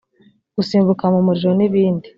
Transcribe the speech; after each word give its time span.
gusimbuka 0.55 1.03
mu 1.13 1.19
muriro 1.25 1.51
n’ibindi 1.55 2.07